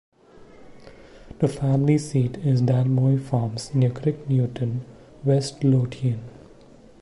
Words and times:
The 1.37 1.47
family 1.47 1.99
seat 1.99 2.37
is 2.37 2.63
Dalmahoy 2.63 3.19
Farms, 3.21 3.75
near 3.75 3.91
Kirknewton, 3.91 4.79
West 5.23 5.63
Lothian. 5.63 6.23